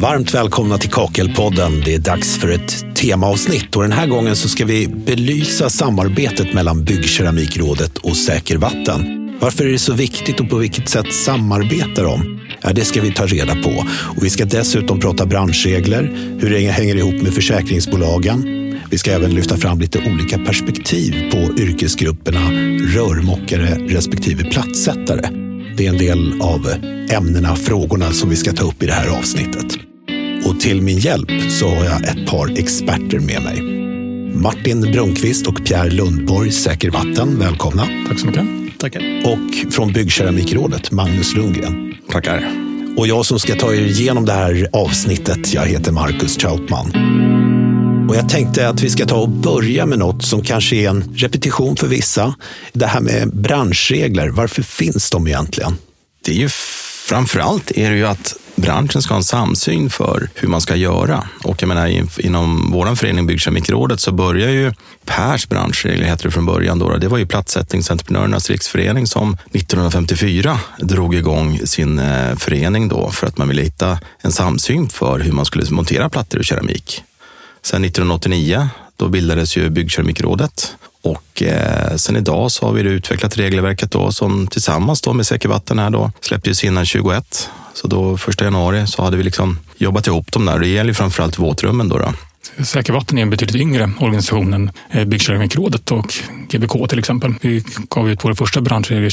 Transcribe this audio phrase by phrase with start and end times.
[0.00, 1.82] Varmt välkomna till Kakelpodden.
[1.84, 6.54] Det är dags för ett temaavsnitt och den här gången så ska vi belysa samarbetet
[6.54, 9.30] mellan Byggkeramikrådet och Säker Vatten.
[9.40, 12.40] Varför är det så viktigt och på vilket sätt samarbetar de?
[12.62, 13.84] Ja, det ska vi ta reda på.
[14.16, 16.02] Och vi ska dessutom prata branschregler,
[16.40, 18.44] hur det hänger ihop med försäkringsbolagen.
[18.90, 22.50] Vi ska även lyfta fram lite olika perspektiv på yrkesgrupperna
[22.96, 25.28] rörmokare respektive plattsättare.
[25.76, 26.74] Det är en del av
[27.10, 29.89] ämnena, frågorna som vi ska ta upp i det här avsnittet.
[30.44, 31.28] Och till min hjälp
[31.60, 33.62] så har jag ett par experter med mig.
[34.34, 37.38] Martin Brunkvist och Pierre Lundborg, Säker Vatten.
[37.38, 37.88] Välkomna.
[38.08, 38.44] Tack så mycket.
[38.78, 39.00] Tackar.
[39.24, 41.94] Och från Byggkeramikrådet, Magnus Lundgren.
[42.10, 42.54] Tackar.
[42.96, 46.92] Och jag som ska ta er igenom det här avsnittet, jag heter Marcus Trautman.
[48.08, 51.14] Och jag tänkte att vi ska ta och börja med något som kanske är en
[51.16, 52.34] repetition för vissa.
[52.72, 55.76] Det här med branschregler, varför finns de egentligen?
[56.24, 56.48] Det är ju
[57.08, 61.28] framförallt är det ju att branschen ska ha en samsyn för hur man ska göra.
[61.44, 64.72] Och jag menar, inom vår förening Byggkemikrådet så börjar ju
[65.04, 66.78] PERS branschregler, heter det från början.
[66.78, 66.96] Då.
[66.96, 73.38] Det var ju Plattsättningsentreprenörernas riksförening som 1954 drog igång sin eh, förening då för att
[73.38, 77.02] man ville hitta en samsyn för hur man skulle montera plattor och keramik.
[77.62, 83.90] Sen 1989, då bildades ju Byggkeramikrådet och eh, sen idag så har vi utvecklat regelverket
[83.90, 87.50] då som tillsammans då med Säker Vatten här då släpptes innan 21.
[87.74, 90.58] Så då första januari så hade vi liksom jobbat ihop dem där.
[90.58, 91.98] Det gäller framförallt våtrummen då.
[91.98, 92.12] då.
[92.64, 96.14] Säker Vatten är en betydligt yngre organisation än eh, Byggkärringrådet och
[96.50, 97.34] GBK till exempel.
[97.40, 99.10] Vi gav ut våra första branschregler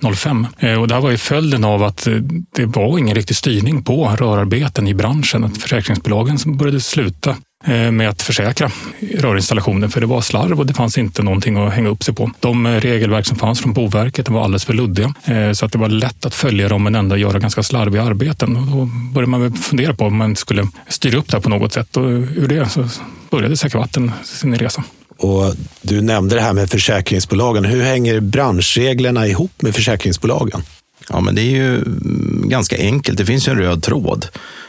[0.00, 2.14] 2005 eh, och det här var ju följden av att eh,
[2.54, 5.44] det var ingen riktig styrning på rörarbeten i branschen.
[5.44, 8.70] Att försäkringsbolagen började sluta med att försäkra
[9.18, 12.30] rörinstallationer för det var slarv och det fanns inte någonting att hänga upp sig på.
[12.40, 15.78] De eh, regelverk som fanns från Boverket var alldeles för luddiga eh, så att det
[15.78, 18.56] var lätt att följa dem men ändå göra ganska slarviga arbeten.
[18.56, 21.72] Och då började man fundera på om man skulle styra upp det här på något
[21.72, 22.88] sätt och ur det så
[23.30, 24.84] började Säkra Vatten sin resa.
[25.18, 27.64] Och du nämnde det här med försäkringsbolagen.
[27.64, 30.62] Hur hänger branschreglerna ihop med försäkringsbolagen?
[31.08, 33.18] Ja, men det är ju mm, ganska enkelt.
[33.18, 34.26] Det finns ju en röd tråd.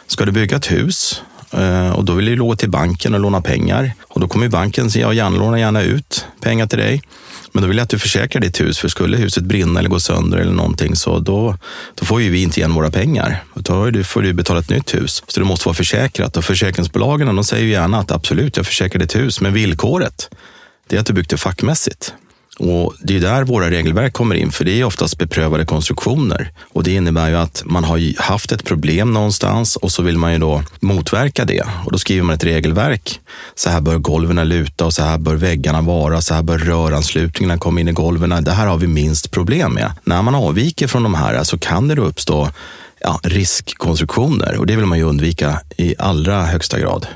[0.07, 3.19] Ska du bygga ett hus Eh, Eh, och då vill du gå till banken och
[3.19, 3.93] låna pengar.
[4.07, 7.01] Och då kommer banken säga, ja, gärna låna gärna ut pengar till dig.
[7.51, 9.99] Men då vill jag att du försäkrar ditt hus, för skulle huset brinna eller gå
[9.99, 11.57] sönder eller någonting så då,
[11.95, 13.43] då får ju vi inte igen våra pengar.
[13.55, 15.23] Då får du betala ett nytt hus.
[15.27, 16.37] Så det måste vara försäkrat.
[16.37, 20.29] Och försäkringsbolagen de säger gärna att absolut, jag försäkrar ditt hus, men villkoret
[20.91, 22.13] det är att du byggt det fackmässigt.
[22.61, 26.51] Och Det är där våra regelverk kommer in, för det är oftast beprövade konstruktioner.
[26.73, 30.33] Och Det innebär ju att man har haft ett problem någonstans och så vill man
[30.33, 31.63] ju då motverka det.
[31.85, 33.19] Och Då skriver man ett regelverk.
[33.55, 36.21] Så här bör golven luta och så här bör väggarna vara.
[36.21, 38.43] Så här bör röranslutningarna komma in i golven.
[38.43, 39.91] Det här har vi minst problem med.
[40.03, 42.49] När man avviker från de här så kan det då uppstå
[42.99, 47.07] ja, riskkonstruktioner och det vill man ju undvika i allra högsta grad.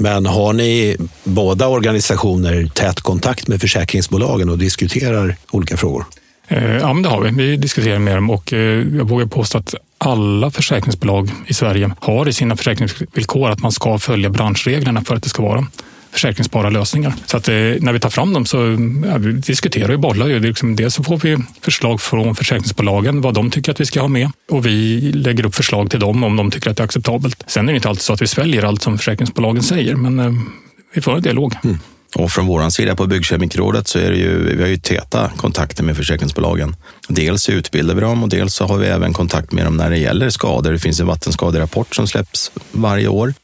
[0.00, 6.04] Men har ni båda organisationer tät kontakt med försäkringsbolagen och diskuterar olika frågor?
[6.48, 7.30] Eh, ja, men det har vi.
[7.30, 8.58] Vi diskuterar med dem och eh,
[8.96, 13.98] jag vågar påstå att alla försäkringsbolag i Sverige har i sina försäkringsvillkor att man ska
[13.98, 15.66] följa branschreglerna för att det ska vara
[16.12, 17.14] försäkringsbara lösningar.
[17.26, 18.56] Så att eh, när vi tar fram dem så
[19.06, 20.40] ja, vi diskuterar och bollar ju.
[20.40, 24.08] Liksom, dels så får vi förslag från försäkringsbolagen vad de tycker att vi ska ha
[24.08, 27.44] med och vi lägger upp förslag till dem om de tycker att det är acceptabelt.
[27.46, 30.32] Sen är det inte alltid så att vi sväljer allt som försäkringsbolagen säger, men eh,
[30.94, 31.54] vi får en dialog.
[31.64, 31.78] Mm.
[32.14, 35.84] Och från vår sida på Byggkemikrådet så är det ju, vi har ju täta kontakter
[35.84, 36.76] med försäkringsbolagen.
[37.08, 39.98] Dels utbildar vi dem och dels så har vi även kontakt med dem när det
[39.98, 40.72] gäller skador.
[40.72, 43.34] Det finns en vattenskaderapport som släpps varje år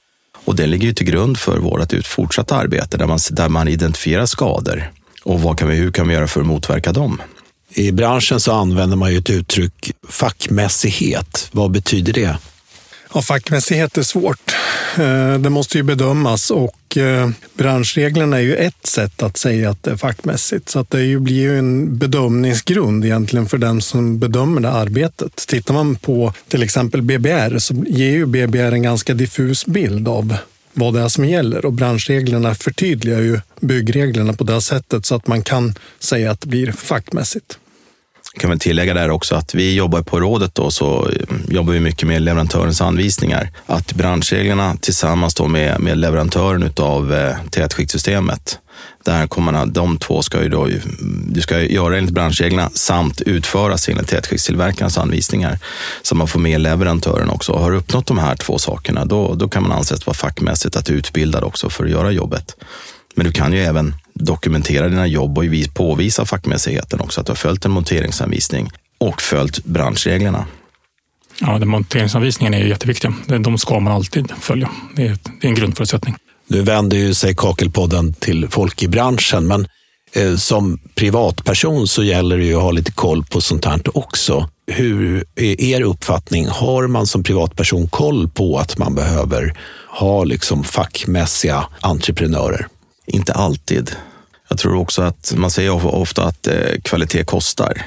[0.46, 4.26] och det ligger ju till grund för vårt fortsatta arbete där man, där man identifierar
[4.26, 4.92] skador
[5.22, 7.22] och vad kan vi, hur kan vi göra för att motverka dem.
[7.70, 11.48] I branschen så använder man ju ett uttryck fackmässighet.
[11.52, 12.38] Vad betyder det?
[13.16, 14.56] Ja, fackmässighet är svårt.
[14.98, 19.82] Eh, det måste ju bedömas och eh, branschreglerna är ju ett sätt att säga att
[19.82, 20.68] det är fackmässigt.
[20.68, 25.36] Så att det blir ju en bedömningsgrund egentligen för den som bedömer det arbetet.
[25.36, 30.36] Tittar man på till exempel BBR så ger ju BBR en ganska diffus bild av
[30.72, 35.26] vad det är som gäller och branschreglerna förtydligar ju byggreglerna på det sättet så att
[35.26, 37.58] man kan säga att det blir fackmässigt
[38.40, 41.80] kan väl tillägga där också att vi jobbar på rådet då, så mm, jobbar vi
[41.80, 43.50] mycket med leverantörens anvisningar.
[43.66, 48.58] Att branschreglerna tillsammans då med, med leverantören av eh, tätskiktsystemet
[49.04, 53.20] där kommer man, de två ska ju då, mm, du ska göra enligt branschreglerna samt
[53.20, 55.58] utföras enligt tätskiktstillverkarens anvisningar.
[56.02, 57.52] Så man får med leverantören också.
[57.52, 60.90] Har du uppnått de här två sakerna, då, då kan man anses vara fackmässigt att
[60.90, 62.56] utbildad också för att göra jobbet.
[63.14, 67.36] Men du kan ju även dokumentera dina jobb och påvisa fackmässigheten också, att du har
[67.36, 70.46] följt en monteringsanvisning och följt branschreglerna.
[71.40, 73.14] Ja, den monteringsanvisningen är jätteviktiga.
[73.26, 74.70] De ska man alltid följa.
[74.96, 76.16] Det är, det är en grundförutsättning.
[76.48, 79.66] Nu vänder ju sig Kakelpodden till folk i branschen, men
[80.12, 84.48] eh, som privatperson så gäller det ju att ha lite koll på sånt här också.
[84.66, 86.46] Hur är er uppfattning?
[86.46, 89.58] Har man som privatperson koll på att man behöver
[89.88, 92.66] ha liksom fackmässiga entreprenörer?
[93.06, 93.96] Inte alltid.
[94.48, 97.82] Jag tror också att man säger ofta att eh, kvalitet kostar.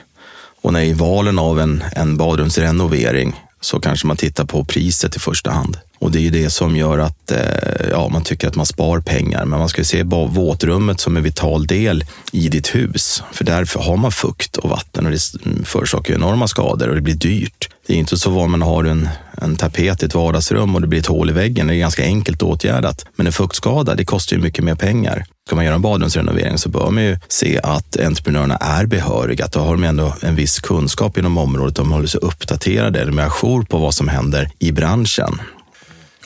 [0.62, 5.20] Och när i valen av en, en badrumsrenovering så kanske man tittar på priset i
[5.20, 5.78] första hand.
[6.00, 9.00] Och det är ju det som gör att eh, ja, man tycker att man spar
[9.00, 9.46] pengar.
[9.46, 13.24] Men man ska se våtrummet som en vital del i ditt hus.
[13.32, 17.02] För därför har man fukt och vatten och det mm, förorsakar enorma skador och det
[17.02, 17.70] blir dyrt.
[17.90, 19.10] Det är inte så vanligt, man har en,
[19.42, 21.68] en tapet i ett vardagsrum och det blir ett hål i väggen.
[21.68, 23.06] Det är ganska enkelt åtgärdat.
[23.16, 25.26] Men en fuktskada, det kostar ju mycket mer pengar.
[25.48, 29.46] Ska man göra en badrumsrenovering så bör man ju se att entreprenörerna är behöriga.
[29.46, 31.76] Att då har de ändå en viss kunskap inom området.
[31.76, 35.42] De håller sig uppdaterade, eller med ajour på vad som händer i branschen.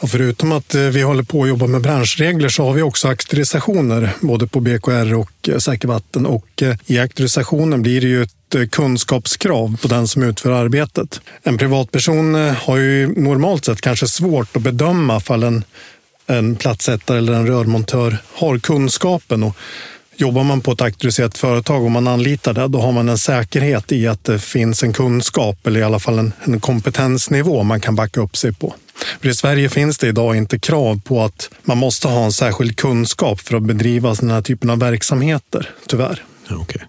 [0.04, 3.08] Och förutom att eh, vi håller på att jobba med branschregler så har vi också
[3.08, 5.62] auktorisationer både på BKR och eh, Säkervatten.
[5.62, 6.26] Säker vatten.
[6.26, 11.22] Och eh, I auktorisationen blir det ju ett kunskapskrav på den som utför arbetet.
[11.44, 15.64] En privatperson har ju normalt sett kanske svårt att bedöma fall en,
[16.28, 19.44] en platsättare eller en rörmontör har kunskapen.
[19.44, 19.58] Och
[20.16, 23.92] Jobbar man på ett auktoriserat företag och man anlitar det, då har man en säkerhet
[23.92, 27.96] i att det finns en kunskap eller i alla fall en, en kompetensnivå man kan
[27.96, 28.74] backa upp sig på.
[29.22, 32.78] För I Sverige finns det idag inte krav på att man måste ha en särskild
[32.78, 36.24] kunskap för att bedriva den här typen av verksamheter, tyvärr.
[36.50, 36.82] Okay.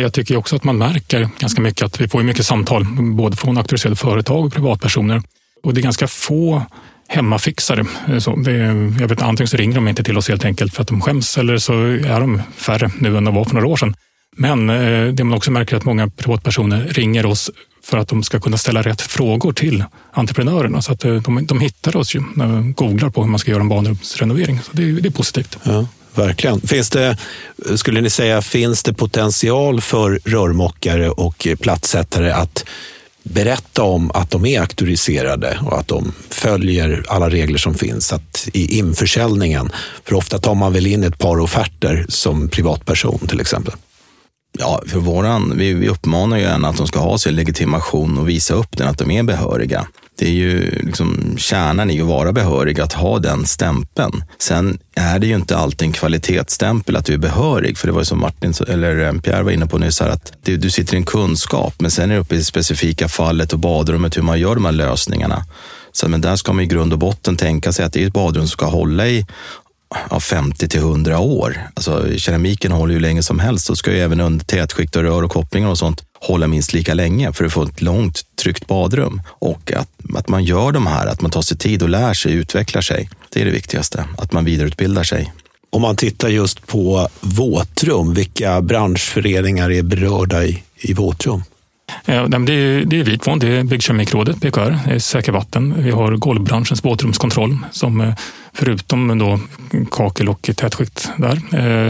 [0.00, 2.86] Jag tycker också att man märker ganska mycket att vi får mycket samtal,
[3.16, 5.22] både från auktoriserade företag och privatpersoner.
[5.62, 6.62] Och det är ganska få
[7.08, 7.84] hemmafixare.
[8.20, 8.52] Så det,
[9.00, 11.38] jag vet, antingen så ringer de inte till oss helt enkelt för att de skäms
[11.38, 13.94] eller så är de färre nu än de var för några år sedan.
[14.36, 17.50] Men eh, det man också märker är att många privatpersoner ringer oss
[17.84, 20.82] för att de ska kunna ställa rätt frågor till entreprenörerna.
[20.82, 23.50] Så att eh, de, de hittar oss ju när de googlar på hur man ska
[23.50, 24.60] göra en badrumsrenovering.
[24.62, 25.58] Så det, det är positivt.
[25.62, 25.86] Ja.
[26.14, 26.60] Verkligen.
[26.60, 27.16] Finns det,
[27.76, 32.64] skulle ni säga, finns det potential för rörmokare och plattsättare att
[33.22, 38.48] berätta om att de är auktoriserade och att de följer alla regler som finns att
[38.52, 39.70] i införsäljningen.
[40.04, 43.74] För ofta tar man väl in ett par offerter som privatperson till exempel.
[44.58, 48.28] Ja, för våran, vi, vi uppmanar ju gärna att de ska ha sin legitimation och
[48.28, 49.86] visa upp den, att de är behöriga.
[50.18, 54.24] Det är ju liksom kärnan i att vara behörig, att ha den stämpeln.
[54.38, 58.00] Sen är det ju inte alltid en kvalitetsstämpel att du är behörig, för det var
[58.00, 60.94] ju som Martin eller eh, Pierre var inne på nyss, här, att du, du sitter
[60.94, 64.22] i en kunskap, men sen är det uppe i det specifika fallet och badrummet, hur
[64.22, 65.44] man gör de här lösningarna.
[65.92, 68.12] Så, men där ska man i grund och botten tänka sig att det är ett
[68.12, 69.26] badrum som ska hålla i
[70.10, 71.60] ja, 50 till 100 år.
[71.74, 75.22] Alltså, keramiken håller ju länge som helst och ska ju även under tätskikt och rör
[75.22, 79.22] och kopplingar och sånt hålla minst lika länge för att få ett långt tryggt badrum.
[79.26, 82.32] Och att, att man gör de här, att man tar sig tid och lär sig,
[82.32, 83.10] utvecklar sig.
[83.32, 85.32] Det är det viktigaste, att man vidareutbildar sig.
[85.70, 91.42] Om man tittar just på våtrum, vilka branschföreningar är berörda i, i våtrum?
[92.06, 95.74] Eh, det är, det är Vitfond, det är byggkemikrådet, PKR, det är Säker vatten.
[95.76, 98.14] Vi har golvbranschens våtrumskontroll som eh,
[98.52, 99.40] förutom då
[99.90, 101.40] kakel och tätskikt där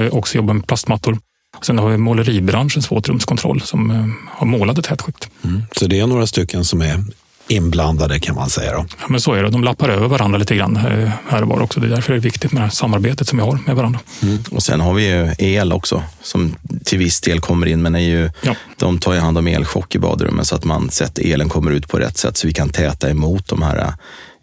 [0.05, 1.19] eh, också jobbar med plastmattor.
[1.63, 5.29] Sen har vi måleribranschens våtrumskontroll som har målade tätskikt.
[5.45, 5.63] Mm.
[5.77, 7.05] Så det är några stycken som är
[7.49, 8.73] inblandade kan man säga.
[8.73, 8.87] Då.
[9.01, 9.51] Ja, men så är det.
[9.51, 11.81] De lappar över varandra lite grann eh, här och var också.
[11.81, 14.01] Det är därför det är viktigt med det här samarbetet som vi har med varandra.
[14.23, 14.39] Mm.
[14.51, 17.99] Och sen har vi ju el också som till viss del kommer in, men är
[17.99, 18.55] ju, ja.
[18.77, 21.89] de tar ju hand om elchock i badrummen så att man sett elen kommer ut
[21.89, 23.79] på rätt sätt så vi kan täta emot de här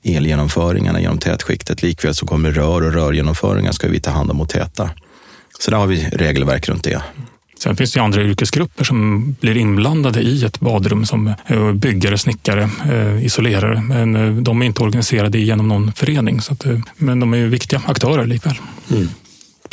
[0.03, 1.81] eh, elgenomföringarna genom tätskiktet.
[1.81, 4.89] Likväl så kommer rör och rörgenomföringar ska vi ta hand om och täta.
[5.60, 7.01] Så där har vi regelverk runt det.
[7.63, 12.18] Sen finns det ju andra yrkesgrupper som blir inblandade i ett badrum som eh, byggare,
[12.18, 13.82] snickare, eh, isolerare.
[13.82, 16.41] Men eh, de är inte organiserade genom någon förening.
[16.41, 16.65] Så att,
[16.98, 18.56] men de är ju viktiga aktörer likväl.
[18.91, 19.10] Mm.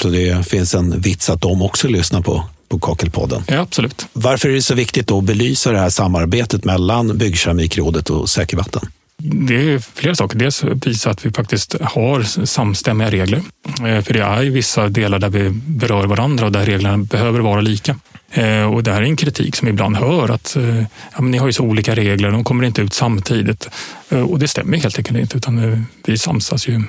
[0.03, 3.43] Så det finns en vits att de också lyssnar på på Kakelpodden.
[3.47, 4.07] Ja, absolut.
[4.13, 8.83] Varför är det så viktigt att belysa det här samarbetet mellan Byggkeramikrådet och Säker vatten?
[9.23, 10.39] Det är flera saker.
[10.39, 13.43] Dels visa att vi faktiskt har samstämmiga regler.
[13.69, 17.41] Eh, för det är ju vissa delar där vi berör varandra och där reglerna behöver
[17.41, 17.97] vara lika.
[18.31, 20.79] Eh, och det här är en kritik som vi ibland hör att eh,
[21.13, 23.69] ja, men ni har ju så olika regler, de kommer inte ut samtidigt.
[24.09, 26.83] Och det stämmer helt enkelt inte, utan vi samsas ju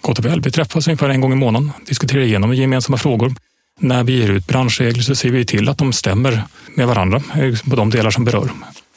[0.00, 0.40] gott och väl.
[0.40, 3.34] Vi träffas ungefär en gång i månaden, diskuterar igenom gemensamma frågor.
[3.80, 6.42] När vi ger ut branschregler så ser vi till att de stämmer
[6.74, 7.22] med varandra
[7.70, 8.50] på de delar som berör.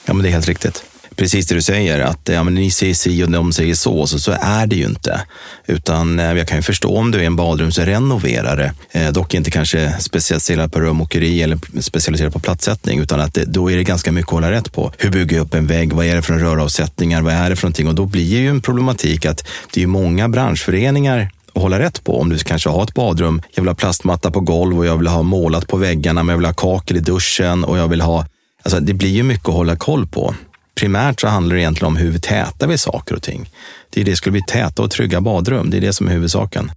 [0.06, 0.84] Ja, men det är helt riktigt
[1.18, 4.20] precis det du säger, att ja, men ni säger si och de säger så, så,
[4.20, 5.22] så är det ju inte.
[5.66, 9.96] Utan eh, jag kan ju förstå om du är en badrumsrenoverare, eh, dock inte kanske
[10.00, 14.28] specialiserad på rörmokeri eller specialiserad på plattsättning, utan att det, då är det ganska mycket
[14.28, 14.94] att hålla rätt på.
[14.98, 15.94] Hur bygger jag upp en vägg?
[15.94, 17.22] Vad är det för röravsättningar?
[17.22, 17.88] Vad är det för någonting?
[17.88, 22.04] Och då blir det ju en problematik att det är många branschföreningar att hålla rätt
[22.04, 22.20] på.
[22.20, 25.08] Om du kanske har ett badrum, jag vill ha plastmatta på golv och jag vill
[25.08, 28.26] ha målat på väggarna, men jag vill ha kakel i duschen och jag vill ha...
[28.64, 30.36] Alltså det blir ju mycket att hålla koll på.
[30.78, 33.50] Primärt så handlar det egentligen om hur vi tätar vi saker och ting.
[33.90, 35.70] Det är det skulle bli täta och trygga badrum.
[35.70, 36.72] Det är det som är huvudsaken.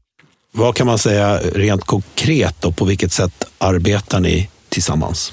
[0.52, 5.32] Vad kan man säga rent konkret och på vilket sätt arbetar ni tillsammans?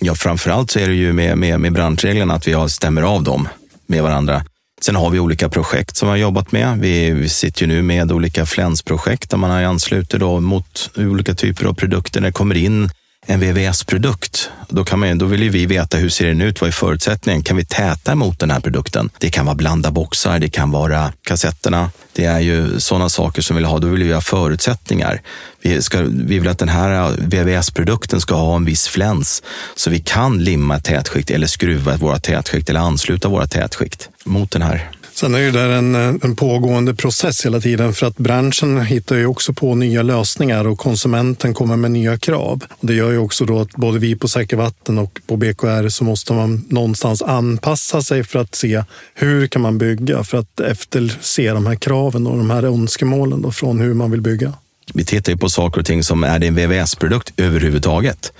[0.00, 3.48] Ja, framförallt så är det ju med, med, med branschreglerna att vi stämmer av dem
[3.86, 4.44] med varandra.
[4.80, 6.78] Sen har vi olika projekt som vi har jobbat med.
[6.78, 11.34] Vi, vi sitter ju nu med olika flänsprojekt där man har ansluter då mot olika
[11.34, 12.20] typer av produkter.
[12.20, 12.90] När det kommer in
[13.26, 16.68] en VVS-produkt, då, kan man, då vill ju vi veta hur ser den ut, vad
[16.68, 17.42] är förutsättningen?
[17.42, 19.10] Kan vi täta mot den här produkten?
[19.18, 21.90] Det kan vara blanda boxar, det kan vara kassetterna.
[22.12, 23.78] Det är ju sådana saker som vi vill ha.
[23.78, 25.22] Då vill vi ha förutsättningar.
[25.62, 29.42] Vi, ska, vi vill att den här VVS-produkten ska ha en viss fläns
[29.76, 34.62] så vi kan limma tätskikt eller skruva våra tätskikt eller ansluta våra tätskikt mot den
[34.62, 34.90] här
[35.22, 39.16] Sen är det där en, eh, en pågående process hela tiden för att branschen hittar
[39.16, 42.64] ju också på nya lösningar och konsumenten kommer med nya krav.
[42.70, 45.88] Och det gör ju också då att både vi på Säker Vatten och på BKR
[45.88, 50.60] så måste man någonstans anpassa sig för att se hur kan man bygga för att
[50.60, 54.52] efterse de här kraven och de här önskemålen då från hur man vill bygga.
[54.94, 58.32] Vi tittar ju på saker och ting som är det en VVS-produkt överhuvudtaget.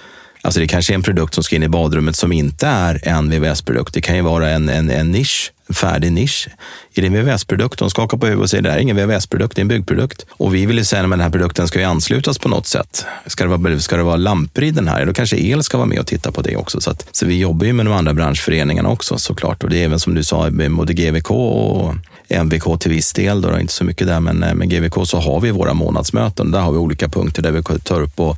[0.43, 3.31] Alltså det kanske är en produkt som ska in i badrummet som inte är en
[3.31, 3.95] VVS-produkt.
[3.95, 6.49] Det kan ju vara en, en, en nisch färdig nisch.
[6.95, 7.79] Är det en VVS-produkt?
[7.79, 10.27] De skakar på huvudet och säger det här är ingen VVS-produkt, det är en byggprodukt.
[10.31, 13.07] Och vi vill ju säga att den här produkten ska ju anslutas på något sätt.
[13.27, 15.07] Ska det vara, ska det vara lampor i den här?
[15.07, 16.81] Då kanske el ska vara med och titta på det också.
[16.81, 19.65] Så, att, så vi jobbar ju med de andra branschföreningarna också såklart.
[19.65, 21.95] Och det är även som du sa, både GVK och
[22.29, 25.41] MVK till viss del, då, inte så mycket där, men eh, med GVK så har
[25.41, 26.51] vi våra månadsmöten.
[26.51, 28.37] Där har vi olika punkter där vi tar upp och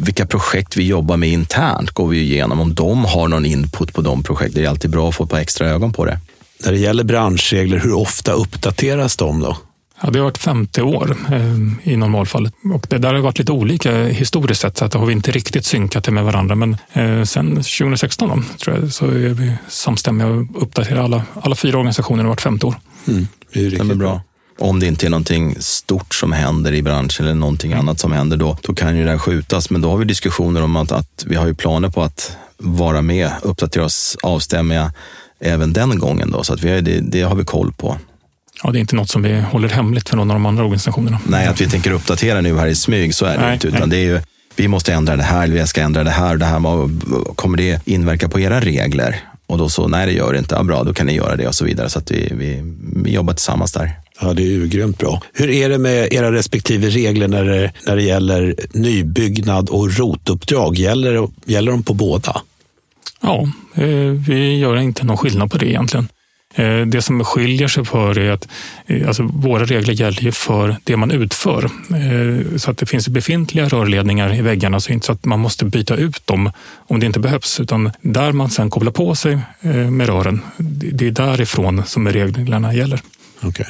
[0.00, 2.60] vilka projekt vi jobbar med internt går vi igenom.
[2.60, 4.62] Om de har någon input på de projekten.
[4.62, 6.18] Det är alltid bra att få ett par extra ögon på det.
[6.64, 9.56] När det gäller branschregler, hur ofta uppdateras de då?
[10.02, 12.54] Ja, det har varit 50 år eh, i normalfallet.
[12.74, 15.64] Och det där har varit lite olika historiskt sett, så att har vi inte riktigt
[15.64, 16.54] synkat det med varandra.
[16.54, 21.54] Men eh, sen 2016 då, tror jag, så är vi samstämmiga och uppdaterar alla, alla
[21.54, 22.74] fyra organisationer vart femte år.
[23.08, 24.20] Mm, det är riktigt det är bra.
[24.58, 28.36] Om det inte är någonting stort som händer i branschen eller någonting annat som händer,
[28.36, 29.70] då, då kan ju det skjutas.
[29.70, 33.02] Men då har vi diskussioner om att, att vi har ju planer på att vara
[33.02, 34.92] med, uppdatera oss, avstämmiga
[35.42, 36.30] även den gången.
[36.30, 37.96] Då, så att vi, det, det har vi koll på.
[38.62, 41.20] Ja, det är inte något som vi håller hemligt för någon av de andra organisationerna.
[41.26, 43.68] Nej, att vi tänker uppdatera nu här i smyg, så är det nej, inte.
[43.68, 43.88] Utan nej.
[43.88, 44.20] det är ju,
[44.56, 46.60] vi måste ändra det här, vi ska ändra det här, det här.
[47.34, 49.20] Kommer det inverka på era regler?
[49.46, 50.54] Och då så, nej det gör det inte.
[50.54, 51.90] Ja, bra, då kan ni göra det och så vidare.
[51.90, 52.62] Så att vi, vi,
[53.04, 53.92] vi jobbar tillsammans där.
[54.20, 55.22] Ja, det är ju grymt bra.
[55.32, 60.76] Hur är det med era respektive regler när det, när det gäller nybyggnad och rotuppdrag?
[60.76, 62.40] Gäller, gäller de på båda?
[63.22, 66.08] Ja, eh, vi gör inte någon skillnad på det egentligen.
[66.54, 68.48] Eh, det som skiljer sig för är att
[68.86, 71.70] eh, alltså, våra regler gäller ju för det man utför.
[72.58, 75.40] Så att det finns befintliga rörledningar i väggarna så det är inte så att man
[75.40, 76.50] måste byta ut dem
[76.88, 77.60] om det inte behövs.
[77.60, 79.38] Utan där man sedan kopplar på sig
[79.90, 80.40] med rören,
[80.92, 83.00] det är därifrån som reglerna gäller.
[83.42, 83.66] Okay.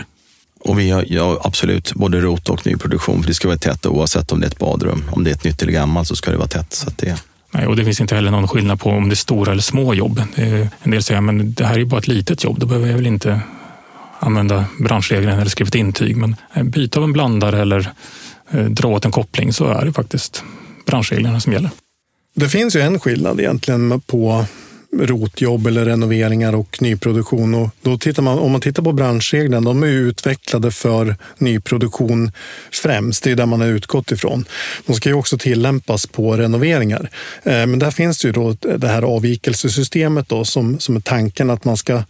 [0.64, 4.32] Och vi har ja, absolut både rot och nyproduktion, för det ska vara tätt oavsett
[4.32, 5.04] om det är ett badrum.
[5.12, 6.72] Om det är ett nytt eller gammalt så ska det vara tätt.
[6.72, 7.22] Så det,
[7.54, 9.94] Nej, och det finns inte heller någon skillnad på om det är stora eller små
[9.94, 10.22] jobb.
[10.82, 13.06] en del säger att det här är bara ett litet jobb, då behöver jag väl
[13.06, 13.40] inte
[14.18, 16.16] använda branschreglerna eller skriva ett intyg.
[16.16, 17.92] Men eh, byta av en blandare eller
[18.50, 20.44] eh, dra åt en koppling så är det faktiskt
[20.86, 21.70] branschreglerna som gäller.
[22.34, 24.46] Det finns ju en skillnad egentligen på
[24.98, 27.54] rotjobb eller renoveringar och nyproduktion.
[27.54, 32.32] Och då tittar man, om man tittar på branschreglerna, de är utvecklade för nyproduktion
[32.72, 33.24] främst.
[33.24, 34.44] Det är där man har utgått ifrån.
[34.86, 37.10] De ska ju också tillämpas på renoveringar.
[37.42, 41.50] Eh, men där finns det ju då det här avvikelsesystemet då, som, som är tanken
[41.50, 42.02] att man ska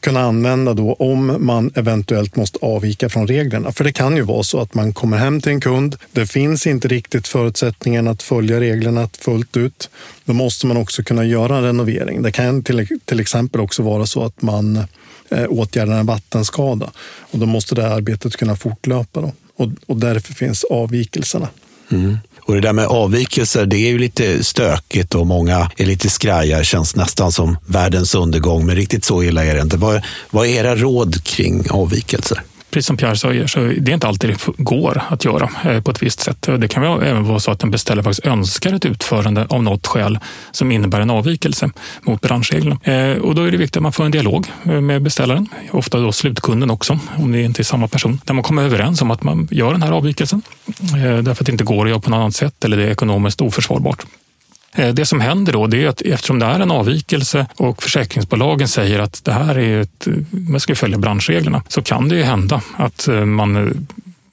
[0.00, 3.72] kunna använda då om man eventuellt måste avvika från reglerna.
[3.72, 5.96] För det kan ju vara så att man kommer hem till en kund.
[6.12, 9.90] Det finns inte riktigt förutsättningen att följa reglerna fullt ut.
[10.24, 12.22] Då måste man också kunna göra en renovering.
[12.22, 14.76] Det kan till, till exempel också vara så att man
[15.28, 16.90] eh, åtgärdar en vattenskada
[17.20, 19.20] och då måste det arbetet kunna fortlöpa.
[19.20, 19.32] Då.
[19.56, 21.48] Och, och därför finns avvikelserna.
[21.90, 22.18] Mm.
[22.50, 26.64] Och det där med avvikelser, det är ju lite stökigt och många är lite skraja,
[26.64, 29.76] känns nästan som världens undergång, men riktigt så illa är det inte.
[29.76, 32.42] Vad, vad är era råd kring avvikelser?
[32.70, 35.90] Precis som Pierre säger, så det är inte alltid det går att göra eh, på
[35.90, 36.48] ett visst sätt.
[36.58, 40.18] Det kan även vara så att en beställare faktiskt önskar ett utförande av något skäl
[40.50, 41.70] som innebär en avvikelse
[42.02, 42.80] mot branschreglerna.
[42.82, 45.98] Eh, och då är det viktigt att man får en dialog eh, med beställaren, ofta
[45.98, 49.22] då slutkunden också, om det inte är samma person, där man kommer överens om att
[49.22, 50.42] man gör den här avvikelsen
[51.22, 53.40] därför att det inte går att göra på något annat sätt eller det är ekonomiskt
[53.40, 54.06] oförsvarbart.
[54.74, 58.68] Eh, det som händer då det är att eftersom det är en avvikelse och försäkringsbolagen
[58.68, 62.22] säger att det här är ett, eh, man ska följa branschreglerna så kan det ju
[62.22, 63.86] hända att eh, man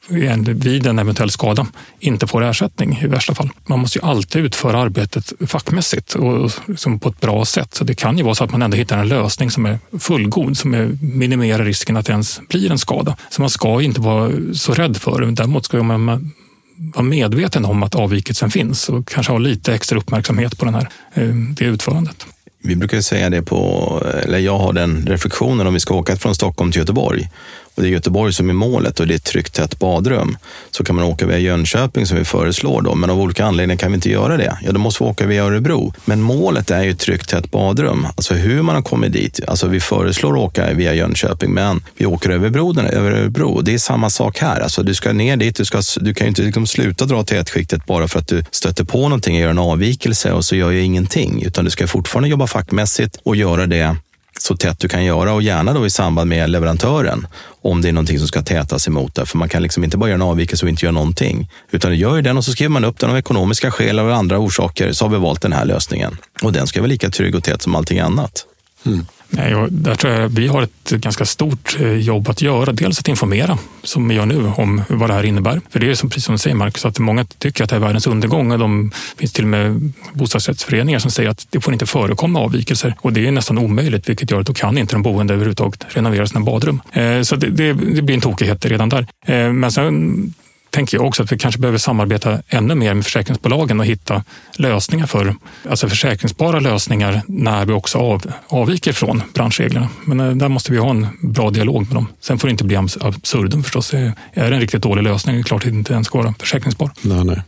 [0.09, 1.67] vid en eventuell skada
[1.99, 3.49] inte får ersättning i värsta fall.
[3.65, 7.73] Man måste ju alltid utföra arbetet fackmässigt och liksom på ett bra sätt.
[7.73, 10.57] Så det kan ju vara så att man ändå hittar en lösning som är fullgod,
[10.57, 13.17] som är, minimerar risken att det ens blir en skada.
[13.29, 15.31] Så man ska inte vara så rädd för det.
[15.31, 16.31] Däremot ska man
[16.77, 20.89] vara medveten om att avvikelsen finns och kanske ha lite extra uppmärksamhet på den här,
[21.13, 22.25] eh, det utförandet.
[22.63, 26.35] Vi brukar säga det på, eller jag har den reflektionen om vi ska åka från
[26.35, 27.29] Stockholm till Göteborg
[27.77, 30.37] och det är Göteborg som är målet och det är ett tryggt tätt badrum,
[30.71, 33.91] så kan man åka via Jönköping som vi föreslår då, men av olika anledningar kan
[33.91, 34.57] vi inte göra det.
[34.63, 35.93] Ja, då måste vi åka via Örebro.
[36.05, 38.07] Men målet är ju ett tryggt tätt badrum.
[38.15, 39.39] Alltså hur man har kommit dit.
[39.47, 42.77] Alltså vi föreslår att åka via Jönköping, men vi åker över bron.
[42.77, 43.61] Över Örebro.
[43.61, 44.59] Det är samma sak här.
[44.59, 47.85] Alltså du ska ner dit, du, ska, du kan ju inte liksom sluta dra tätskiktet
[47.85, 50.83] bara för att du stöter på någonting och gör en avvikelse och så gör jag
[50.83, 53.95] ingenting, utan du ska fortfarande jobba fackmässigt och göra det
[54.39, 57.27] så tätt du kan göra och gärna då i samband med leverantören
[57.61, 59.25] om det är någonting som ska tätas emot det.
[59.25, 61.49] För man kan liksom inte bara göra en avvikelse och inte göra någonting.
[61.71, 64.09] Utan du gör ju den och så skriver man upp den av ekonomiska skäl eller
[64.09, 66.17] andra orsaker så har vi valt den här lösningen.
[66.41, 68.45] Och den ska vara lika trygg och tät som allting annat.
[68.85, 69.05] Mm.
[69.29, 72.71] Nej, och där tror jag vi har ett ganska stort eh, jobb att göra.
[72.71, 75.61] Dels att informera, som vi gör nu, om vad det här innebär.
[75.69, 77.79] För det är som, precis som du säger Marcus, att många tycker att det är
[77.79, 78.51] världens undergång.
[78.51, 82.95] Och de finns till och med bostadsrättsföreningar som säger att det får inte förekomma avvikelser.
[83.01, 86.27] Och det är nästan omöjligt, vilket gör att då kan inte de boende överhuvudtaget renovera
[86.27, 86.81] sina badrum.
[86.93, 89.07] Eh, så det, det, det blir en tokighet redan där.
[89.25, 90.33] Eh, men sen
[90.77, 94.23] tänker jag också att vi kanske behöver samarbeta ännu mer med försäkringsbolagen och hitta
[94.57, 95.35] lösningar för,
[95.69, 99.89] alltså försäkringsbara lösningar när vi också av, avviker från branschreglerna.
[100.05, 102.07] Men eh, där måste vi ha en bra dialog med dem.
[102.21, 103.93] Sen får det inte bli absurdum förstås.
[103.93, 106.17] Eh, är det en riktigt dålig lösning är det klart att det inte ens ska
[106.17, 106.91] vara försäkringsbar.
[107.01, 107.41] Nej, nej.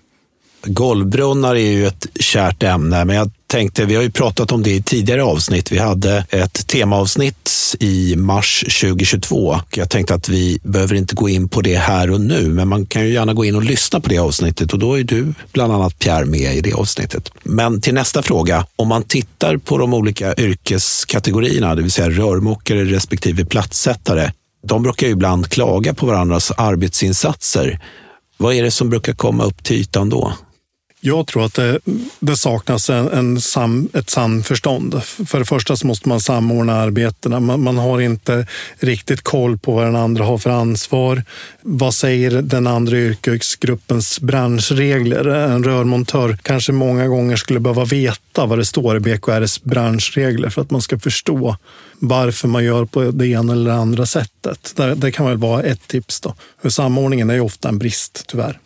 [0.66, 4.72] Golvbrunnar är ju ett kärt ämne, men jag tänkte, vi har ju pratat om det
[4.72, 5.72] i tidigare avsnitt.
[5.72, 9.60] Vi hade ett temaavsnitt i mars 2022.
[9.76, 12.86] Jag tänkte att vi behöver inte gå in på det här och nu, men man
[12.86, 15.74] kan ju gärna gå in och lyssna på det avsnittet och då är du bland
[15.74, 17.32] annat Pierre med i det avsnittet.
[17.44, 22.86] Men till nästa fråga, om man tittar på de olika yrkeskategorierna, det vill säga rörmokare
[22.86, 24.32] respektive platssättare,
[24.68, 27.80] de brukar ju ibland klaga på varandras arbetsinsatser.
[28.38, 30.34] Vad är det som brukar komma upp till ytan då?
[31.02, 31.80] Jag tror att det,
[32.20, 35.04] det saknas en, en sam, ett samförstånd.
[35.04, 37.40] För det första så måste man samordna arbetena.
[37.40, 38.48] Man, man, har inte
[38.80, 41.24] riktigt koll på vad den andra har för ansvar.
[41.62, 45.26] Vad säger den andra yrkesgruppens branschregler?
[45.26, 50.62] En rörmontör kanske många gånger skulle behöva veta vad det står i BKRs branschregler för
[50.62, 51.56] att man ska förstå
[52.00, 54.74] varför man gör på det ena eller andra sättet.
[54.76, 56.22] Det, det kan väl vara ett tips.
[56.22, 56.36] Då.
[56.62, 58.60] För samordningen är ju ofta en brist, tyvärr.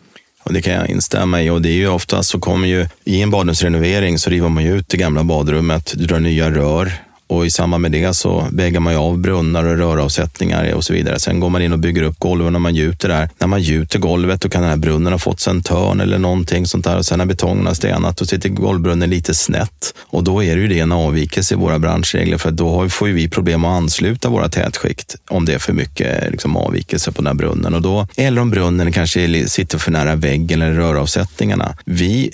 [0.44, 1.50] Och det kan jag instämma i.
[1.50, 4.76] Och det är ju oftast så kommer ju i en badrumsrenovering så river man ju
[4.76, 8.80] ut det gamla badrummet, du drar nya rör och i samband med det så väger
[8.80, 11.18] man ju av brunnar och röravsättningar och så vidare.
[11.18, 13.30] Sen går man in och bygger upp golven när man gjuter där.
[13.38, 16.18] När man gjuter golvet då kan den här brunnen ha fått sig en törn eller
[16.18, 20.24] någonting sånt där och sen när betongen har stenat då sitter golvbrunnen lite snett och
[20.24, 23.28] då är det ju det en avvikelse i våra branschregler för då får ju vi
[23.28, 27.34] problem att ansluta våra tätskikt om det är för mycket liksom, avvikelse på den här
[27.34, 31.76] brunnen och då eller om brunnen kanske sitter för nära väggen eller röravsättningarna.
[31.84, 32.30] Vi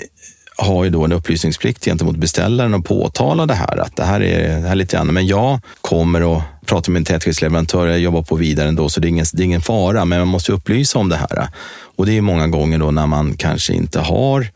[0.61, 4.49] har ju då en upplysningsplikt gentemot beställaren och påtala det här, att det här är,
[4.49, 8.23] det här är lite grann, men jag kommer att prata med en tätskiktsleverantör, jag jobbar
[8.23, 10.99] på vidare ändå, så det är, ingen, det är ingen fara, men man måste upplysa
[10.99, 11.49] om det här.
[11.97, 14.47] Och det är många gånger då när man kanske inte har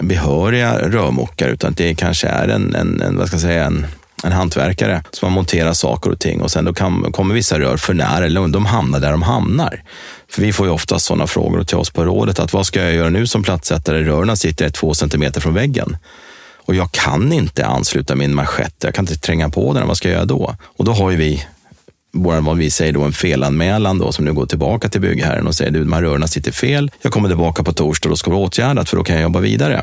[0.00, 3.86] behöriga rörmokare, utan det kanske är en, en, en vad ska jag säga, en
[4.24, 7.76] en hantverkare som har monterat saker och ting och sen då kan, kommer vissa rör
[7.76, 9.82] för nära eller de hamnar där de hamnar.
[10.30, 12.94] För vi får ju ofta sådana frågor till oss på rådet att vad ska jag
[12.94, 14.02] göra nu som plattsättare?
[14.02, 15.96] Rören sitter två centimeter från väggen
[16.64, 18.74] och jag kan inte ansluta min manschett.
[18.78, 19.88] Jag kan inte tränga på den.
[19.88, 20.56] Vad ska jag göra då?
[20.76, 21.46] Och då har ju vi
[22.12, 25.54] vår, vad vi säger då, en felanmälan då, som nu går tillbaka till byggherren och
[25.54, 26.90] säger att de här rörerna sitter fel.
[27.02, 29.22] Jag kommer tillbaka på torsdag och då ska det vara åtgärdat för då kan jag
[29.22, 29.82] jobba vidare.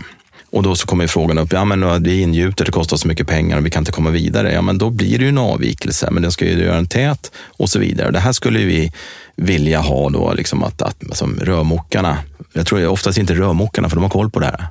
[0.52, 3.28] Och då så kommer frågan upp, ja men det är ingjutet, det kostar så mycket
[3.28, 4.54] pengar och vi kan inte komma vidare.
[4.54, 7.32] Ja men då blir det ju en avvikelse, men den ska ju göra en tät
[7.58, 8.12] och så vidare.
[8.12, 8.92] Det här skulle vi
[9.36, 12.18] vilja ha då, liksom att, att som rörmokarna,
[12.54, 14.68] jag tror oftast inte rörmokarna för de har koll på det här.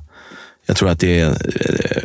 [0.68, 1.34] Jag tror att det är,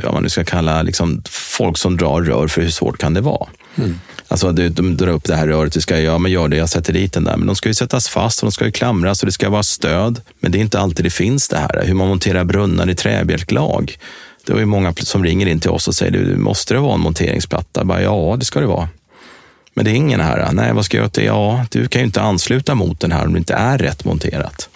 [0.04, 3.22] vad man nu ska kalla liksom, folk som drar rör, för hur svårt kan det
[3.22, 3.48] vara?
[3.76, 4.00] Mm.
[4.28, 6.94] Alltså de drar upp det här röret, du ska, ja men gör det, jag sätter
[6.94, 7.38] dit den där.
[7.38, 9.64] Men de ska ju sättas fast och de ska ju klamras och det ska vara
[9.64, 10.22] stöd.
[10.40, 11.84] Men det är inte alltid det finns det här.
[11.86, 13.98] Hur man monterar brunnar i träbjälklag.
[14.46, 16.94] Det är ju många som ringer in till oss och säger, du, måste det vara
[16.94, 17.86] en monteringsplatta?
[17.86, 18.90] Bara, ja, det ska det vara.
[19.74, 20.52] Men det är ingen här.
[20.52, 21.26] Nej, vad ska jag göra?
[21.26, 24.70] Ja, du kan ju inte ansluta mot den här om det inte är rätt monterat.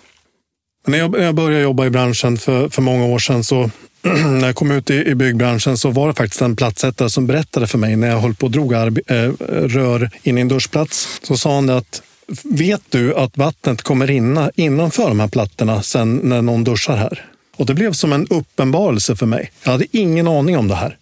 [0.88, 3.70] När jag, när jag började jobba i branschen för, för många år sedan så
[4.02, 7.68] när jag kom ut i, i byggbranschen så var det faktiskt en plattsättare som berättade
[7.68, 11.20] för mig när jag höll på och drog arbe, äh, rör in i en duschplats.
[11.24, 12.02] Så sa han att
[12.44, 17.26] vet du att vattnet kommer rinna innanför de här plattorna sen när någon duschar här?
[17.58, 19.52] Och det blev som en uppenbarelse för mig.
[19.64, 20.98] Jag hade ingen aning om det här.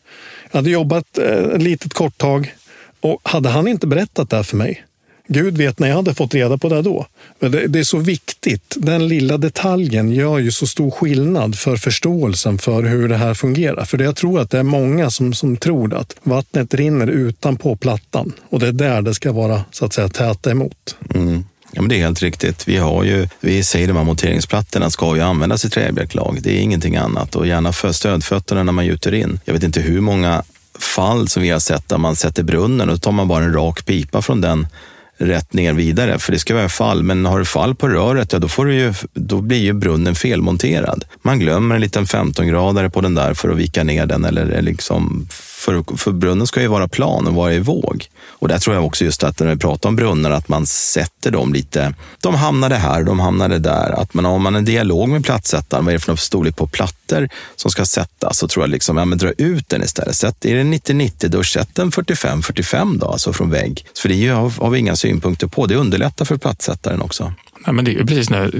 [0.51, 2.53] Jag hade jobbat eh, ett litet kort tag
[3.01, 4.85] och hade han inte berättat det här för mig
[5.27, 7.05] Gud vet när jag hade fått reda på det då.
[7.39, 8.75] Det är så viktigt.
[8.77, 13.85] Den lilla detaljen gör ju så stor skillnad för förståelsen för hur det här fungerar.
[13.85, 18.33] För jag tror att det är många som, som tror att vattnet rinner utanpå plattan
[18.49, 20.95] och det är där det ska vara så att säga täta emot.
[21.15, 21.43] Mm.
[21.71, 22.67] Ja, men det är helt riktigt.
[22.67, 26.37] Vi, har ju, vi säger de här monteringsplattorna ska ju användas i träbjälklag.
[26.41, 29.39] Det är ingenting annat och gärna för stödfötterna när man gjuter in.
[29.45, 30.43] Jag vet inte hur många
[30.79, 33.85] fall som vi har sett där man sätter brunnen och tar man bara en rak
[33.85, 34.67] pipa från den
[35.17, 37.03] rätt ner vidare, för det ska vara fall.
[37.03, 40.15] Men har du fall på röret, ja, då, får du ju, då blir ju brunnen
[40.15, 41.05] felmonterad.
[41.21, 45.27] Man glömmer en liten 15-gradare på den där för att vika ner den eller liksom
[45.65, 48.05] för, för brunnen ska ju vara plan och vara i våg.
[48.29, 51.31] Och där tror jag också just att när vi pratar om brunnar, att man sätter
[51.31, 51.93] dem lite.
[52.21, 54.01] De hamnade här, de hamnade där.
[54.01, 57.29] Att man har man en dialog med plattsättaren, vad är det för storlek på plattor
[57.55, 58.37] som ska sättas?
[58.37, 60.15] Så tror jag liksom, ja men dra ut den istället.
[60.15, 63.85] Sätt, är det 90-90, då sätt den 45-45 då, alltså från vägg.
[63.97, 65.65] För det har, har vi inga synpunkter på.
[65.65, 67.33] Det underlättar för plattsättaren också.
[67.65, 68.51] Ja, men det är precis det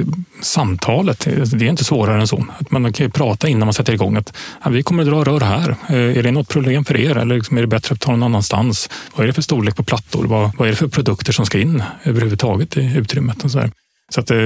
[0.42, 1.28] samtalet.
[1.40, 2.46] Alltså, det är inte svårare än så.
[2.60, 4.16] Att man kan ju prata innan man sätter igång.
[4.16, 5.76] Att, ja, vi kommer att dra rör här.
[5.90, 8.24] Eh, är det något problem för er eller liksom är det bättre att ta någon
[8.24, 8.90] annanstans?
[9.16, 10.26] Vad är det för storlek på plattor?
[10.26, 13.44] Vad, vad är det för produkter som ska in överhuvudtaget i utrymmet?
[13.44, 13.72] Och så där.
[14.10, 14.38] Så att eh,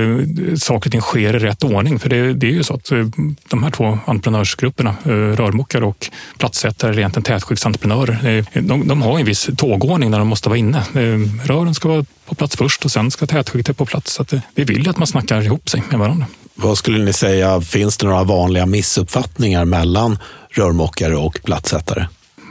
[0.57, 1.99] saker och ting sker i rätt ordning.
[1.99, 3.05] För det, det är ju så att eh,
[3.49, 9.19] de här två entreprenörsgrupperna, eh, rörmokare och plattsättare, eller egentligen tätskiktsentreprenörer, eh, de, de, har
[9.19, 10.77] en viss tågordning när de måste vara inne.
[10.77, 14.13] Eh, rören ska vara på plats först och sen ska tätskiktet på plats.
[14.13, 16.25] Så att, eh, vi vill ju att man snackar ihop sig med varandra.
[16.55, 20.17] Vad skulle ni säga, finns det några vanliga missuppfattningar mellan
[20.49, 22.07] rörmokare och plattsättare?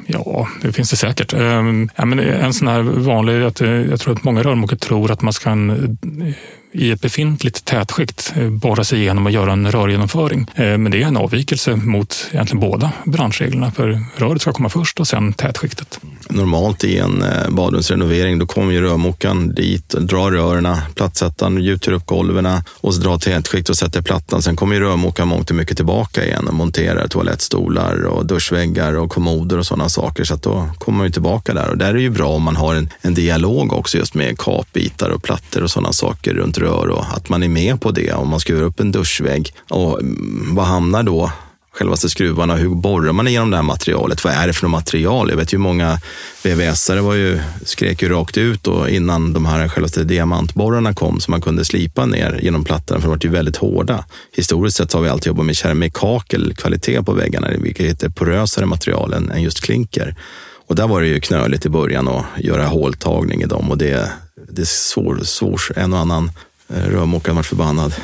[0.06, 1.32] Ja, det finns det säkert.
[1.32, 5.22] Ehm, ja, men en sån här vanlig, att jag tror att många rörmokare tror att
[5.22, 5.50] man ska
[6.72, 10.46] i ett befintligt tätskikt eh, borra sig igenom och göra en rörgenomföring.
[10.54, 13.70] Eh, men det är en avvikelse mot egentligen båda branschreglerna.
[13.70, 16.00] För röret ska komma först och sen tätskiktet.
[16.30, 22.06] Normalt i en eh, badrumsrenovering, då kommer ju rörmokaren dit, drar rören, plattsättaren, gjuter upp
[22.06, 22.48] golven
[22.80, 24.42] och så drar tätskikt och sätter plattan.
[24.42, 29.10] Sen kommer ju rörmokaren mångt och mycket tillbaka igen och monterar toalettstolar och duschväggar och
[29.10, 30.24] kommoder och sådana saker.
[30.24, 31.70] Så att då kommer man ju tillbaka där.
[31.70, 34.38] Och där är det ju bra om man har en, en dialog också just med
[34.38, 38.12] kapbitar och plattor och sådana saker runt rör och att man är med på det.
[38.12, 41.32] Om man skruvar upp en duschvägg, och mm, vad hamnar då
[41.78, 42.56] självaste skruvarna?
[42.56, 44.24] Hur borrar man igenom det här materialet?
[44.24, 45.30] Vad är det för något material?
[45.30, 46.00] Jag vet ju många
[46.42, 51.30] VVS-are var ju, skrek ju rakt ut och innan de här självaste diamantborrarna kom som
[51.30, 54.04] man kunde slipa ner genom plattorna, för de var ju väldigt hårda.
[54.32, 59.42] Historiskt sett har vi alltid jobbat med keramikakelkvalitet på väggarna, vilket är porösare material än
[59.42, 60.16] just klinker.
[60.68, 64.12] Och där var det ju knöligt i början att göra håltagning i dem och det,
[64.50, 66.30] det är svårt, svår, en och annan
[66.68, 67.94] rörmokaren vart förbannad.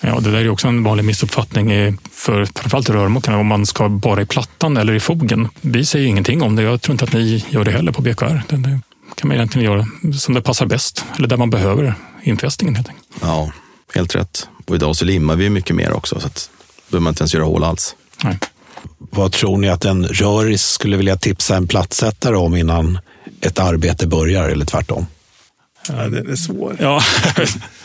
[0.00, 4.22] Ja, det där är också en vanlig missuppfattning för framförallt rörmokarna om man ska bara
[4.22, 5.48] i plattan eller i fogen.
[5.60, 6.62] Vi säger ingenting om det.
[6.62, 8.42] Jag tror inte att ni gör det heller på BKR.
[8.48, 8.80] Det
[9.14, 9.86] kan man egentligen göra
[10.18, 12.74] som det passar bäst eller där man behöver infästningen.
[12.74, 13.06] Helt enkelt.
[13.20, 13.52] Ja,
[13.94, 14.48] helt rätt.
[14.66, 16.50] Och idag så limmar vi mycket mer också så att
[16.90, 17.96] behöver man inte ens göra hål alls.
[18.24, 18.38] Nej.
[18.98, 22.98] Vad tror ni att en röris skulle vilja tipsa en plattsättare om innan
[23.40, 25.06] ett arbete börjar eller tvärtom?
[25.88, 26.76] Ja, det är svårt.
[26.78, 27.02] Ja.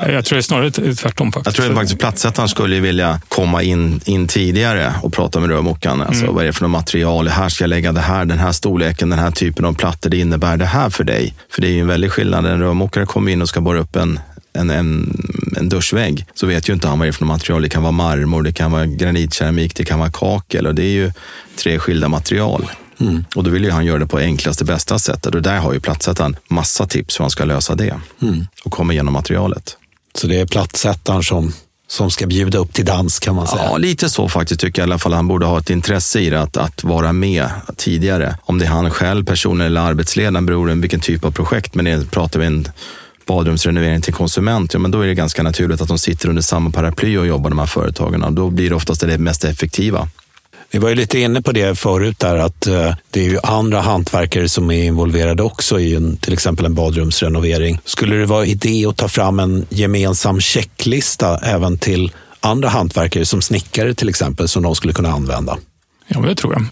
[0.00, 1.32] Jag tror det är snarare tvärtom.
[1.32, 1.58] Faktiskt.
[1.58, 6.02] Jag tror att faktiskt plattsättaren skulle vilja komma in, in tidigare och prata med rörmokaren.
[6.02, 6.34] Alltså, mm.
[6.34, 7.28] Vad är det för något material?
[7.28, 10.10] Här ska jag lägga det här, den här storleken, den här typen av plattor.
[10.10, 11.34] Det innebär det här för dig.
[11.50, 12.46] För det är ju en väldig skillnad.
[12.46, 14.20] En rörmokare kommer in och ska borra upp en,
[14.52, 15.20] en, en,
[15.56, 17.62] en duschvägg så vet ju inte han vad det är för material.
[17.62, 20.92] Det kan vara marmor, det kan vara granitkeramik, det kan vara kakel och det är
[20.92, 21.12] ju
[21.56, 22.70] tre skilda material.
[23.00, 23.24] Mm.
[23.34, 25.34] Och då vill ju han göra det på enklaste, bästa sättet.
[25.34, 28.46] Och där har ju plattsättaren massa tips hur han ska lösa det mm.
[28.64, 29.76] och komma igenom materialet.
[30.18, 31.52] Så det är plattsättaren som
[31.88, 33.62] som ska bjuda upp till dans kan man säga.
[33.62, 35.12] Ja, lite så faktiskt tycker jag i alla fall.
[35.12, 38.38] Han borde ha ett intresse i det, att, att vara med tidigare.
[38.42, 41.74] Om det är han själv, personen eller arbetsledaren beror på vilken typ av projekt.
[41.74, 42.68] Men det, pratar vi en
[43.26, 46.70] badrumsrenovering till konsument, ja men då är det ganska naturligt att de sitter under samma
[46.70, 48.22] paraply och jobbar de här företagen.
[48.22, 50.08] Och då blir det oftast det mest effektiva.
[50.70, 53.80] Vi var ju lite inne på det förut där att eh, det är ju andra
[53.80, 57.78] hantverkare som är involverade också i en, till exempel en badrumsrenovering.
[57.84, 63.42] Skulle det vara idé att ta fram en gemensam checklista även till andra hantverkare som
[63.42, 65.58] snickare till exempel som de skulle kunna använda?
[66.08, 66.64] Ja, det tror jag.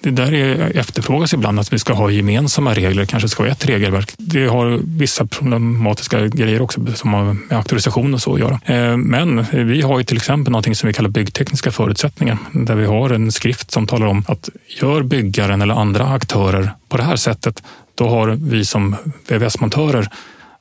[0.00, 3.66] Det där är, efterfrågas ibland att vi ska ha gemensamma regler, kanske ska vara ett
[3.66, 4.12] regelverk.
[4.18, 8.60] Det har vissa problematiska grejer också som har med auktorisation och så att göra.
[8.64, 12.86] Eh, men vi har ju till exempel någonting som vi kallar byggtekniska förutsättningar där vi
[12.86, 14.48] har en skrift som talar om att
[14.80, 17.62] gör byggaren eller andra aktörer på det här sättet,
[17.94, 18.96] då har vi som
[19.28, 20.08] VVS-montörer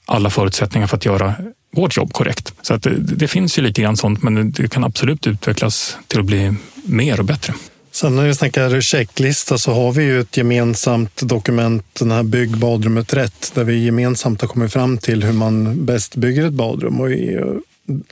[0.05, 1.33] alla förutsättningar för att göra
[1.75, 2.53] vårt jobb korrekt.
[2.61, 6.19] Så att det, det finns ju lite grann sånt, men det kan absolut utvecklas till
[6.19, 7.53] att bli mer och bättre.
[7.99, 12.57] Sen när vi snackar checklista så har vi ju ett gemensamt dokument, den här Bygg
[12.57, 17.01] badrummet rätt, där vi gemensamt har kommit fram till hur man bäst bygger ett badrum.
[17.01, 17.07] Och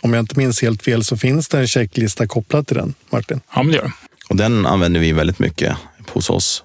[0.02, 3.42] om jag inte minns helt fel så finns det en checklista kopplad till den, Martin.
[3.56, 3.92] Ja, men det gör
[4.30, 5.76] Och den använder vi väldigt mycket
[6.10, 6.64] hos oss.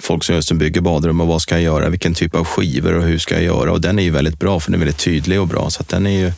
[0.00, 1.88] Folk som just bygger badrum och vad ska jag göra?
[1.88, 3.72] Vilken typ av skivor och hur ska jag göra?
[3.72, 5.70] Och den är ju väldigt bra för den är väldigt tydlig och bra.
[5.70, 6.32] Så den är ju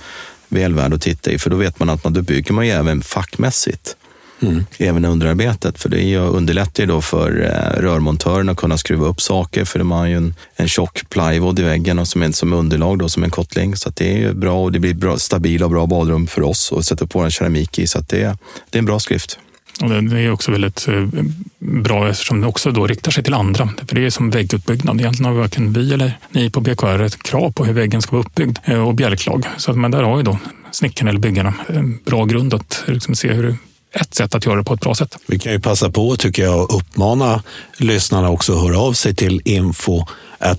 [0.49, 2.73] väl värd att titta i, för då vet man att man, då bygger man ju
[2.73, 3.97] även fackmässigt.
[4.41, 4.65] Mm.
[4.79, 9.65] Även underarbetet, för det underlättar ju då för eh, rörmontören att kunna skruva upp saker,
[9.65, 12.99] för de har ju en, en tjock plywood i väggen och som, en, som underlag,
[12.99, 13.77] då, som en kottling.
[13.77, 16.73] Så det är ju bra och det blir bra, stabila och bra badrum för oss
[16.73, 17.87] att sätta på en keramik i.
[17.87, 18.37] Så det,
[18.71, 19.39] det är en bra skrift.
[19.83, 21.07] Och det är också väldigt eh,
[21.59, 23.69] bra eftersom det också då riktar sig till andra.
[23.87, 25.01] För det är som väggutbyggnad.
[25.01, 28.27] Egentligen har varken vi eller ni på BKR ett krav på hur väggen ska vara
[28.27, 29.45] uppbyggd eh, och bjälklag.
[29.57, 30.39] Så, men där har ju då
[30.71, 33.57] snickaren eller byggarna en bra grund att liksom se hur
[34.01, 35.19] ett sätt att göra det på ett bra sätt.
[35.27, 37.43] Vi kan ju passa på tycker jag att uppmana
[37.77, 40.05] lyssnarna också att höra av sig till info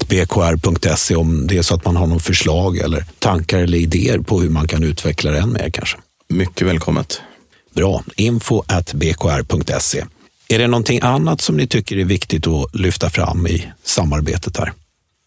[0.08, 4.42] bkr.se om det är så att man har något förslag eller tankar eller idéer på
[4.42, 5.98] hur man kan utveckla det än mer kanske.
[6.30, 7.22] Mycket välkommet.
[7.76, 8.04] Bra.
[8.16, 10.06] Info bkr.se.
[10.48, 14.74] Är det någonting annat som ni tycker är viktigt att lyfta fram i samarbetet här?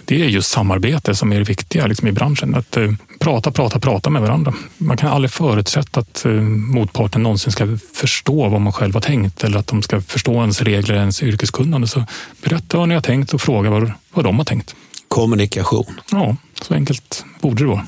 [0.04, 2.54] det är just samarbete som är det viktiga liksom i branschen.
[2.54, 2.90] Att eh,
[3.22, 4.54] prata, prata, prata med varandra.
[4.78, 9.44] Man kan aldrig förutsätta att eh, motparten någonsin ska förstå vad man själv har tänkt
[9.44, 11.86] eller att de ska förstå ens regler, ens yrkeskunnande.
[11.86, 12.04] Så
[12.42, 14.74] berätta vad ni har tänkt och fråga vad, vad de har tänkt.
[15.08, 16.00] Kommunikation.
[16.10, 17.86] Ja, så enkelt borde det vara.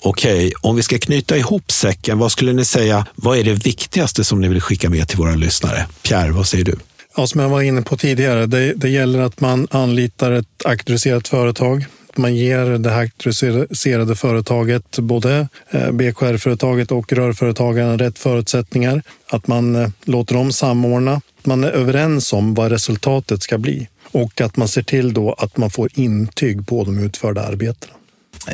[0.00, 4.24] Okej, om vi ska knyta ihop säcken, vad skulle ni säga, vad är det viktigaste
[4.24, 5.86] som ni vill skicka med till våra lyssnare?
[6.02, 6.76] Pierre, vad säger du?
[7.16, 11.28] Ja, som jag var inne på tidigare, det, det gäller att man anlitar ett auktoriserat
[11.28, 11.86] företag.
[12.12, 19.02] Att Man ger det auktoriserade företaget, både eh, BKR-företaget och rörföretagaren, rätt förutsättningar.
[19.30, 21.20] Att man eh, låter dem samordna.
[21.44, 25.56] Man är överens om vad resultatet ska bli och att man ser till då att
[25.56, 27.92] man får intyg på de utförda arbetena.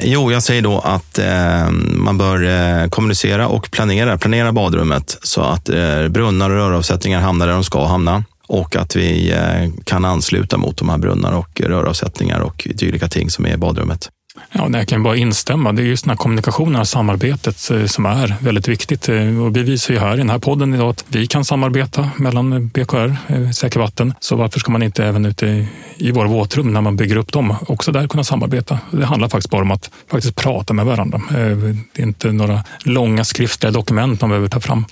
[0.03, 5.41] Jo, jag säger då att eh, man bör eh, kommunicera och planera, planera badrummet så
[5.41, 10.05] att eh, brunnar och röravsättningar hamnar där de ska hamna och att vi eh, kan
[10.05, 14.11] ansluta mot de här brunnar och röravsättningar och dylika ting som är i badrummet.
[14.53, 15.73] Ja, jag kan bara instämma.
[15.73, 19.09] Det är just den här kommunikationen och samarbetet eh, som är väldigt viktigt.
[19.09, 22.11] Eh, och vi visar ju här i den här podden idag att vi kan samarbeta
[22.17, 24.15] mellan BKR, eh, Säker vatten.
[24.21, 27.55] Så varför ska man inte även ute i våra våtrum när man bygger upp dem
[27.67, 28.79] också där kunna samarbeta?
[28.91, 31.21] Det handlar faktiskt bara om att faktiskt prata med varandra.
[31.31, 34.85] Det är inte några långa skriftliga dokument man behöver ta fram.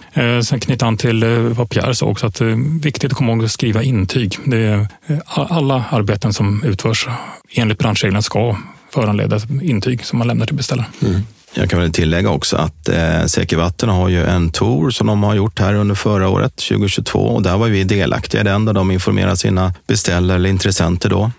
[0.42, 1.24] Sen knyta an till
[1.56, 4.38] vad Pierre sa också, att det är viktigt att komma ihåg att skriva intyg.
[4.44, 4.88] Det är
[5.26, 7.08] alla arbeten som utförs
[7.54, 8.56] enligt branschreglerna ska
[8.96, 10.90] föranleda intyg som man lämnar till beställaren.
[11.02, 11.20] Mm.
[11.54, 15.22] Jag kan väl tillägga också att eh, Säker Vatten har ju en tour som de
[15.22, 18.72] har gjort här under förra året, 2022, och där var vi delaktiga i den, där
[18.72, 21.30] de informerar sina beställare eller intressenter då.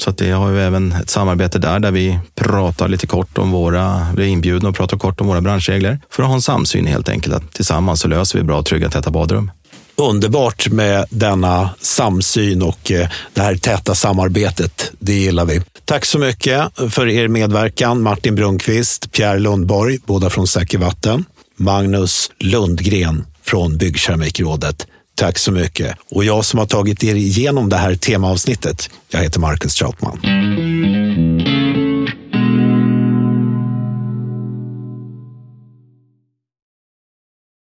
[0.00, 3.50] Så att det har ju även ett samarbete där, där vi pratar lite kort om
[3.50, 6.86] våra, vi är inbjudna och pratar kort om våra branschregler för att ha en samsyn
[6.86, 7.34] helt enkelt.
[7.34, 9.50] Att tillsammans så löser vi bra, trygga, täta badrum
[9.96, 14.92] underbart med denna samsyn och eh, det här täta samarbetet.
[14.98, 15.62] Det gillar vi.
[15.84, 18.02] Tack så mycket för er medverkan.
[18.02, 21.24] Martin Brunkvist, Pierre Lundborg, båda från Säker Vatten.
[21.56, 24.86] Magnus Lundgren från Byggkeramikrådet.
[25.16, 25.96] Tack så mycket.
[26.10, 30.20] Och jag som har tagit er igenom det här temaavsnittet, jag heter Marcus Trautman.